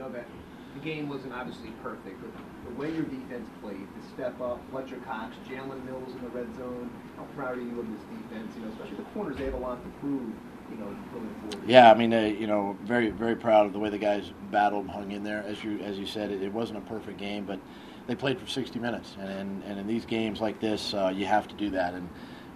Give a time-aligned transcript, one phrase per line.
[0.00, 0.16] Doug,
[0.74, 2.30] the game wasn't obviously perfect, but
[2.64, 6.46] the way your defense played, the step up, Fletcher Cox, Jalen Mills in the red
[6.56, 8.54] zone, how proud are you of this defense?
[8.56, 10.32] You know, especially the corners, they have a lot to prove.
[10.70, 10.96] You know.
[11.66, 14.88] Yeah, I mean, uh, you know, very very proud of the way the guys battled
[14.88, 15.44] hung in there.
[15.46, 17.58] As you as you said, it, it wasn't a perfect game, but
[18.06, 21.26] they played for 60 minutes, and and, and in these games like this, uh, you
[21.26, 21.94] have to do that.
[21.94, 22.08] And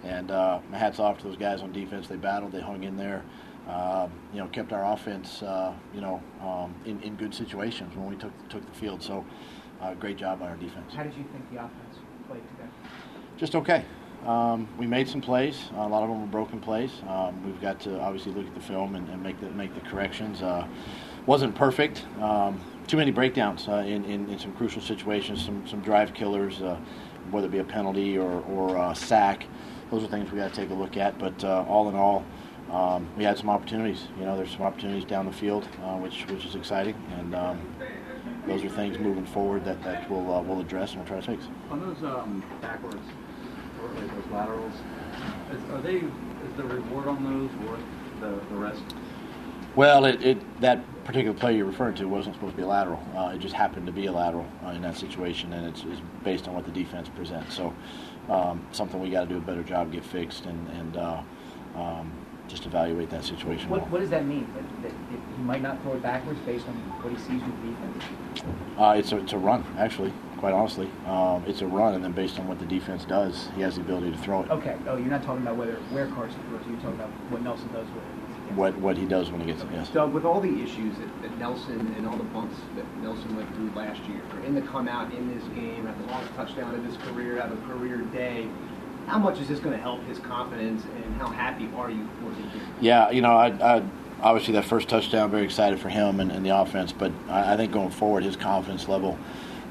[0.05, 2.07] and uh, my hats off to those guys on defense.
[2.07, 3.23] They battled, they hung in there.
[3.67, 8.07] Um, you know, kept our offense, uh, you know, um, in, in good situations when
[8.07, 9.01] we took took the field.
[9.01, 9.25] So,
[9.81, 10.93] uh, great job by our defense.
[10.93, 11.97] How did you think the offense
[12.27, 12.69] played today?
[13.37, 13.83] Just okay.
[14.25, 15.69] Um, we made some plays.
[15.75, 16.91] A lot of them were broken plays.
[17.07, 19.81] Um, we've got to obviously look at the film and, and make the make the
[19.81, 20.41] corrections.
[20.41, 20.67] Uh,
[21.25, 22.05] wasn't perfect.
[22.21, 25.43] Um, too many breakdowns uh, in, in, in, some crucial situations.
[25.43, 26.79] Some some drive killers, uh,
[27.29, 29.45] whether it be a penalty or or a sack.
[29.91, 31.19] Those are things we got to take a look at.
[31.19, 32.25] But uh, all in all
[32.71, 34.07] um, we had some opportunities.
[34.19, 37.75] You know, there's some opportunities down the field, uh, which which is exciting, and um,
[38.47, 41.25] those are things moving forward that, that we'll uh, we'll address and we'll try to
[41.25, 41.47] fix.
[41.69, 42.97] On those um, backwards,
[43.81, 44.73] or like those laterals,
[45.51, 47.79] is, are they is the reward on those worth
[48.19, 48.83] the, the rest?
[49.75, 53.03] Well, it, it that particular play you're referring to wasn't supposed to be a lateral.
[53.15, 56.01] Uh, it just happened to be a lateral uh, in that situation, and it's, it's,
[56.23, 57.55] based on what the defense presents.
[57.55, 57.73] So,
[58.29, 61.21] um, something we got to do a better job get fixed, and and uh,
[61.75, 62.11] um,
[62.47, 63.69] just evaluate that situation.
[63.69, 64.47] What, what does that mean?
[64.53, 64.91] That, that
[65.35, 68.03] he might not throw it backwards based on what he sees with the defense?
[68.77, 70.89] Uh, it's, a, it's a run, actually, quite honestly.
[71.07, 73.81] Um, it's a run, and then based on what the defense does, he has the
[73.81, 74.51] ability to throw it.
[74.51, 74.77] Okay.
[74.87, 76.61] Oh, you're not talking about whether where Carson throws.
[76.67, 78.53] You're talking about what Nelson does with it.
[78.53, 79.89] What, what he does when he gets it, yes.
[79.89, 83.53] Doug, with all the issues that, that, Nelson and all the bumps that Nelson went
[83.55, 86.85] through last year, in the come out in this game, have the longest touchdown of
[86.85, 88.47] his career, have a career day,
[89.07, 92.31] how much is this going to help his confidence, and how happy are you for
[92.31, 92.49] him?
[92.81, 93.83] Yeah, you know, I, I
[94.21, 96.91] obviously that first touchdown, very excited for him and, and the offense.
[96.91, 99.17] But I, I, think going forward, his confidence level,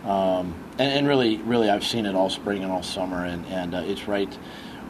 [0.05, 3.74] um, and, and, really, really, I've seen it all spring and all summer, and, and
[3.74, 4.36] uh, it's right,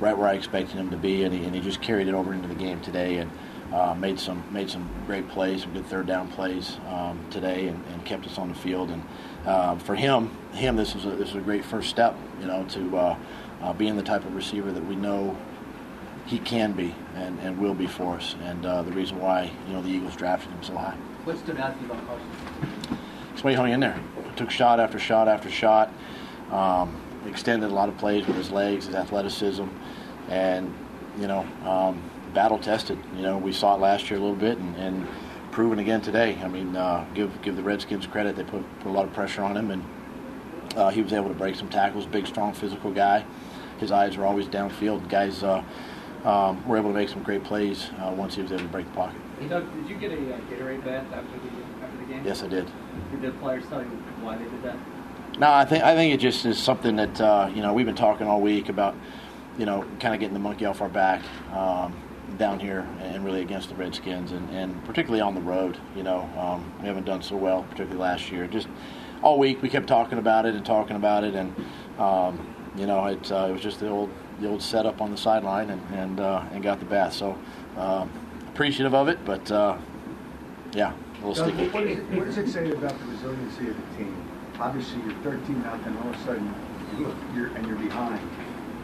[0.00, 2.34] right where I expected him to be, and he, and he just carried it over
[2.34, 3.31] into the game today, and
[3.72, 7.82] uh, made some made some great plays, some good third down plays um, today, and,
[7.93, 8.91] and, kept us on the field.
[8.91, 9.03] And
[9.47, 12.65] uh, for him, him, this is a, this is a great first step, you know,
[12.71, 12.97] to
[13.62, 15.37] uh, being the type of receiver that we know
[16.26, 19.72] he can be and, and will be for us, and uh, the reason why you
[19.72, 20.97] know the Eagles drafted him so high.
[21.25, 22.98] What stood out to you about Carson?
[23.32, 23.98] It's when he hung in there,
[24.37, 25.93] took shot after shot after shot,
[26.50, 29.66] um, extended a lot of plays with his legs, his athleticism,
[30.28, 30.75] and
[31.19, 32.98] you know um, battle tested.
[33.16, 35.06] You know we saw it last year a little bit, and, and
[35.50, 36.38] proven again today.
[36.43, 39.43] I mean, uh, give give the Redskins credit; they put put a lot of pressure
[39.43, 39.84] on him, and
[40.77, 42.07] uh, he was able to break some tackles.
[42.07, 43.25] Big, strong, physical guy
[43.79, 45.09] his eyes were always downfield.
[45.09, 45.62] Guys uh,
[46.25, 48.87] um, were able to make some great plays uh, once he was able to break
[48.87, 49.21] the pocket.
[49.41, 52.25] Hey Doug, did you get a uh, Gatorade bath after the after the game?
[52.25, 52.71] Yes, I did.
[53.11, 53.89] Did the players tell you
[54.23, 54.77] why they did that?
[55.39, 57.97] No, I think I think it just is something that uh, you know we've been
[57.97, 58.95] talking all week about,
[59.59, 61.95] you know, kind of getting the monkey off our back um,
[62.39, 65.79] down here and really against the Redskins and, and particularly on the road.
[65.97, 68.47] You know, um, we haven't done so well, particularly last year.
[68.47, 68.69] Just
[69.23, 71.55] all week we kept talking about it and talking about it and
[71.99, 75.17] um, you know, it, uh, it was just the old the old setup on the
[75.17, 77.12] sideline and and, uh, and got the bath.
[77.12, 77.39] So
[77.77, 78.11] um,
[78.49, 79.77] appreciative of it, but uh,
[80.73, 80.93] yeah,
[81.23, 81.69] a little sticky.
[81.69, 84.17] What, is, what does it say about the resiliency of the team?
[84.59, 85.97] Obviously, you're 13 nothing.
[85.99, 86.55] All of a sudden,
[87.35, 88.21] you're and you're behind.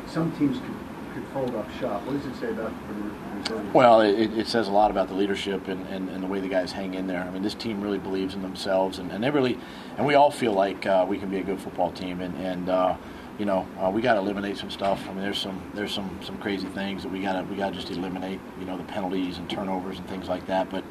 [0.07, 2.03] Some teams could could fold up shop.
[2.05, 3.71] What does it say about the resiliency?
[3.73, 6.49] Well, it, it says a lot about the leadership and, and, and, the way the
[6.49, 7.23] guys hang in there.
[7.23, 9.59] I mean, this team really believes in themselves, and, and they really,
[9.97, 12.69] and we all feel like uh, we can be a good football team, and and
[12.69, 12.97] uh,
[13.39, 15.03] you know, uh, we got to eliminate some stuff.
[15.09, 17.71] I mean, there's some there's some some crazy things that we got to we got
[17.71, 18.41] to just eliminate.
[18.59, 20.69] You know, the penalties and turnovers and things like that.
[20.71, 20.85] But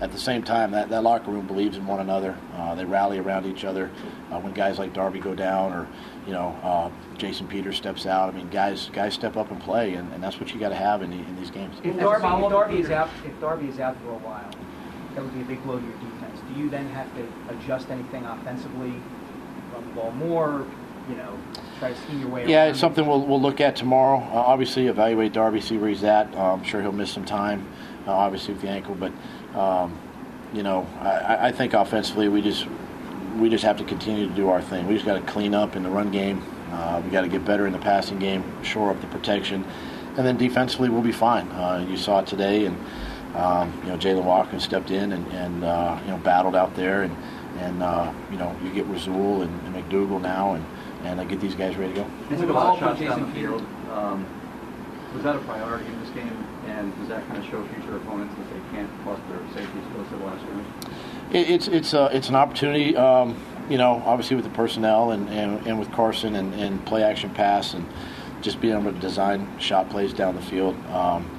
[0.00, 2.36] at the same time, that, that locker room believes in one another.
[2.54, 3.90] Uh, they rally around each other.
[4.30, 5.88] Uh, when guys like Darby go down, or
[6.26, 8.32] you know, uh, Jason Peters steps out.
[8.32, 10.76] I mean, guys guys step up and play, and, and that's what you got to
[10.76, 11.76] have in, the, in these games.
[11.82, 14.50] If Darby, if Darby is out, if Darby is out for a while,
[15.14, 16.40] that would be a big blow to your defense.
[16.52, 18.94] Do you then have to adjust anything offensively,
[19.72, 20.66] run the ball more?
[21.08, 21.38] You know,
[21.78, 22.46] try to your way.
[22.46, 24.18] Yeah, it's something we'll, we'll look at tomorrow.
[24.18, 26.34] Uh, obviously, evaluate Darby, see where he's at.
[26.34, 27.66] Uh, I'm sure he'll miss some time,
[28.06, 29.12] uh, obviously with the ankle, but
[29.58, 29.98] um,
[30.52, 32.66] you know, I, I, think offensively we just
[33.36, 34.86] we just have to continue to do our thing.
[34.86, 36.42] We just got to clean up in the run game.
[36.70, 39.64] Uh, we got to get better in the passing game, shore up the protection,
[40.16, 41.48] and then defensively we'll be fine.
[41.52, 42.76] Uh, you saw it today, and
[43.36, 47.02] um, you know Jaylen Watkins stepped in and, and uh, you know battled out there,
[47.02, 47.16] and
[47.58, 47.74] and
[48.30, 50.64] you know you get Rasul and, and McDougle now, and
[51.04, 52.10] and uh, get these guys ready to go.
[52.30, 53.62] You took a lot of shots down the field.
[53.90, 54.26] Um,
[55.14, 56.44] was that a priority in this game?
[56.66, 60.08] And does that kind of show future opponents that they can't plus their safeties close
[60.08, 60.66] to the last room?
[61.32, 62.96] It, it's it's uh, it's an opportunity.
[62.96, 63.36] Um,
[63.68, 67.30] you know, obviously with the personnel and, and, and with Carson and, and play action
[67.30, 67.86] pass and
[68.40, 70.74] just being able to design shot plays down the field.
[70.86, 71.30] Um,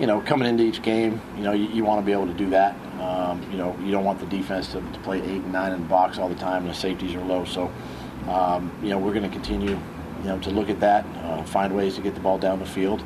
[0.00, 2.34] you know, coming into each game, you know, you, you want to be able to
[2.34, 2.74] do that.
[3.00, 5.82] Um, you know, you don't want the defense to, to play eight and nine in
[5.82, 7.44] the box all the time, and the safeties are low.
[7.44, 7.70] So,
[8.28, 11.74] um, you know, we're going to continue, you know, to look at that, uh, find
[11.74, 13.02] ways to get the ball down the field.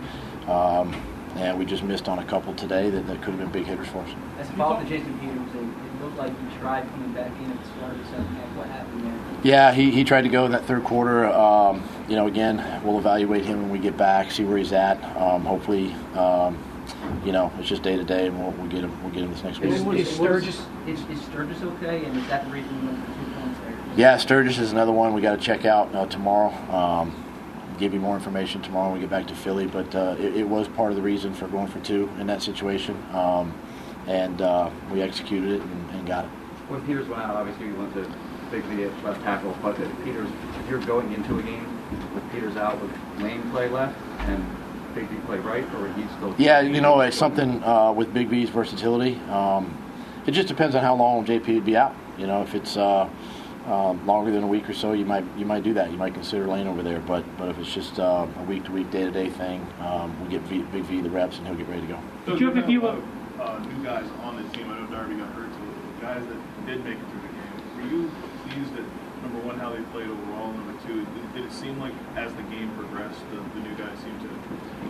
[0.46, 0.94] Um,
[1.36, 3.86] and we just missed on a couple today that, that could have been big hitters
[3.88, 4.10] for us.
[4.40, 7.50] As a follow-up to Jason Peters, it, it looked like he tried coming back in
[7.50, 8.56] at the start of the second half.
[8.56, 9.14] What happened there?
[9.44, 11.26] Yeah, he, he tried to go in that third quarter.
[11.26, 14.96] Um, you know, again, we'll evaluate him when we get back, see where he's at.
[15.16, 16.58] Um, hopefully, um,
[17.24, 19.02] you know, it's just day to day, and we'll, we'll get him.
[19.02, 19.70] We'll get him this next week.
[19.72, 22.04] Is- is Sturgis- Is, is Sturgis okay?
[22.04, 23.04] And is that the reason
[23.98, 26.54] Yeah, Sturgis is another one we got to check out uh, tomorrow.
[26.72, 27.12] Um,
[27.80, 30.48] give you more information tomorrow when we get back to Philly, but uh, it, it
[30.48, 33.52] was part of the reason for going for two in that situation, um,
[34.06, 36.28] and uh, we executed it and, and got it.
[36.68, 38.08] When Peters went out, obviously you went to
[38.52, 40.30] Big at left tackle, but if Peters,
[40.60, 41.66] if you're going into a game
[42.14, 44.46] with Peters out with Lane play left and
[44.94, 46.36] Big V play right, or would he still?
[46.38, 49.16] Yeah, you know, it's something uh, with Big V's versatility.
[49.28, 49.76] Um,
[50.24, 51.96] it just depends on how long JP would be out.
[52.16, 53.08] You know, if it's uh,
[53.68, 55.90] um, longer than a week or so, you might you might do that.
[55.90, 57.00] You might consider laying over there.
[57.00, 60.18] But but if it's just uh, a week to week, day to day thing, um,
[60.24, 62.00] we get v, Big V the reps and he'll get ready to go.
[62.26, 63.04] Did you have a view of
[63.38, 64.70] uh, new guys on the team?
[64.70, 67.76] I know Darby got hurt, so the guys that did make it through the game.
[67.76, 68.10] Were you
[68.48, 68.88] pleased at
[69.22, 70.52] number one how they played overall?
[70.52, 73.98] Number two, did, did it seem like as the game progressed, the, the new guys
[74.00, 74.28] seemed to,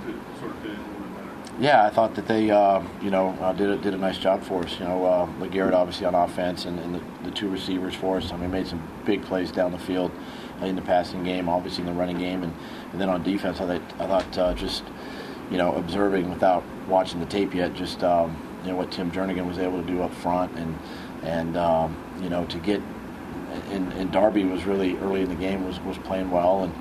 [0.07, 1.18] to sort of fit in a little bit better?
[1.61, 4.44] Yeah, I thought that they, uh, you know, uh, did a, did a nice job
[4.44, 4.79] for us.
[4.79, 8.32] You know, uh, LeGarrette obviously on offense and, and the, the two receivers for us.
[8.32, 10.12] I mean, made some big plays down the field
[10.62, 12.52] in the passing game, obviously in the running game, and,
[12.93, 14.85] and then on defense, I thought, I thought uh, just,
[15.50, 19.46] you know, observing without watching the tape yet, just um, you know what Tim Jernigan
[19.46, 20.79] was able to do up front, and
[21.23, 22.82] and um, you know to get,
[23.70, 26.75] and, and Darby was really early in the game was was playing well, and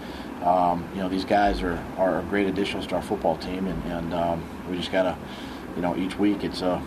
[0.43, 4.13] um, you know, these guys are, are great additions to our football team, and, and
[4.13, 5.17] um, we just gotta,
[5.75, 6.81] you know, each week it's a,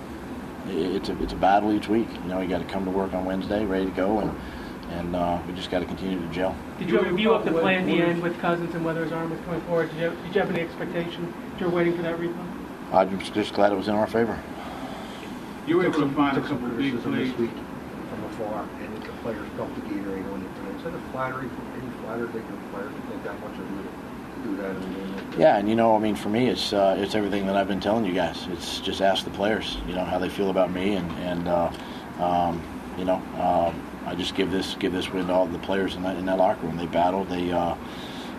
[0.69, 2.09] it's a, it's a battle each week.
[2.23, 4.39] You know, you got to come to work on Wednesday, ready to go, and
[4.91, 6.57] and uh, we just got to continue to gel.
[6.79, 9.05] Did you have a view of the play at the end with Cousins and whether
[9.05, 9.89] his arm was coming forward?
[9.91, 11.33] Did you have, did you have any expectation?
[11.61, 12.47] You were waiting for that replay?
[12.93, 14.37] I'm just, just glad it was in our favor.
[15.67, 17.51] You were able to find a some couple of big criticism plays.
[18.41, 20.73] This week from afar, and the players felt the Gatorade on it.
[20.73, 23.89] Instead of flattery, any flattery, they can players to think that much of you
[24.43, 25.17] do that in the game.
[25.17, 25.39] like that.
[25.39, 27.81] Yeah, and you know, I mean, for me, it's uh, it's everything that I've been
[27.81, 28.47] telling you guys.
[28.53, 31.71] It's just ask the players, you know, how they feel about me, and and uh,
[32.19, 32.63] um,
[32.97, 36.03] you know, um, I just give this give this win to all the players in
[36.03, 36.77] that in that locker room.
[36.77, 37.75] They battled, they uh,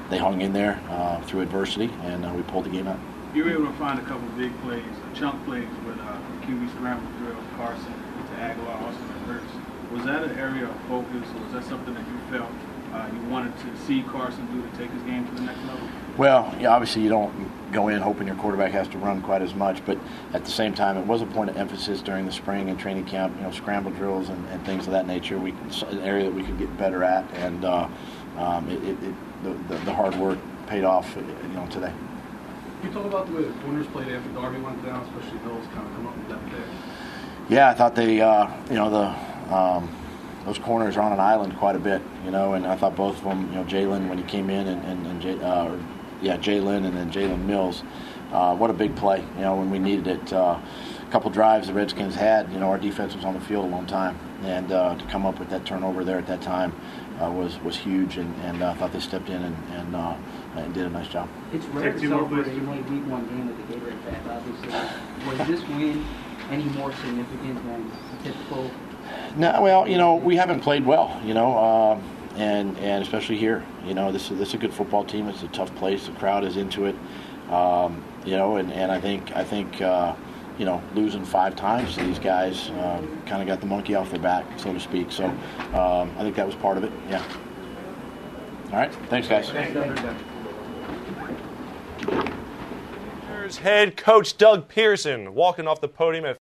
[0.09, 3.00] they hung in there uh, through adversity, and uh, we pulled the game out.
[3.33, 4.83] You were able to find a couple of big plays,
[5.15, 9.70] chunk plays with uh, QB scramble drill, Carson to Agholor, Alshon, and Ertz.
[9.91, 12.51] Was that an area of focus, or was that something that you felt
[12.93, 15.88] uh, you wanted to see Carson do to take his game to the next level?
[16.17, 17.33] Well, yeah, obviously you don't
[17.71, 19.97] go in hoping your quarterback has to run quite as much, but
[20.33, 23.05] at the same time, it was a point of emphasis during the spring and training
[23.05, 23.35] camp.
[23.38, 25.39] You know, scramble drills and, and things of that nature.
[25.39, 27.88] We an area that we could get better at, and uh,
[28.38, 31.15] um, it, it, it, the, the, the hard work paid off.
[31.15, 31.93] You know, today.
[32.81, 35.65] Can you talk about the way the corners played after Darby went down, especially those
[35.67, 36.65] kind of come up with that pick?
[37.49, 39.89] Yeah, I thought they, uh, you know, the um,
[40.45, 43.17] those corners are on an island quite a bit, you know, and I thought both
[43.17, 45.79] of them, you know, Jalen when he came in and, and, and J, uh, or,
[46.22, 47.84] yeah, Jalen and then Jalen Mills,
[48.31, 50.34] uh, what a big play, you know, when we needed it.
[50.34, 53.65] Uh, a couple drives the Redskins had, you know, our defense was on the field
[53.65, 56.74] a long time, and uh, to come up with that turnover there at that time
[57.22, 60.15] uh, was was huge, and, and uh, I thought they stepped in and and, uh,
[60.55, 61.27] and did a nice job.
[61.51, 64.27] It's rare Take to two more, celebrate a week one game with the Gatorade fans,
[64.29, 65.38] obviously.
[65.38, 66.05] Was this win
[66.50, 67.91] any more significant than
[68.24, 68.72] typical?
[69.38, 72.03] No, well, you know, we haven't played well, you know, um,
[72.36, 75.27] and and especially here, you know, this is this is a good football team.
[75.27, 76.08] It's a tough place.
[76.08, 76.96] The crowd is into it,
[77.50, 80.15] um, you know, and, and I think I think uh,
[80.58, 84.12] you know losing five times to these guys uh, kind of got the monkey off
[84.12, 85.12] their back, so to speak.
[85.12, 86.91] So um, I think that was part of it.
[87.10, 87.24] Yeah.
[88.72, 88.94] All right.
[89.10, 89.50] Thanks, guys.
[93.27, 96.39] Here's Head coach Doug Pederson walking off the podium at